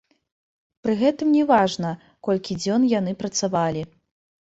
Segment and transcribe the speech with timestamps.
[0.87, 1.93] Пры гэтым не важна,
[2.31, 3.91] колькі дзён яны працавалі.